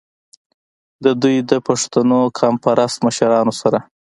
[1.03, 3.79] د دوي د پښتنو قام پرست مشرانو سره